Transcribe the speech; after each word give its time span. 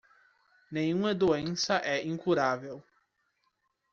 Nenhuma 0.71 1.13
doença 1.13 1.75
é 1.85 2.03
incurável 2.03 2.83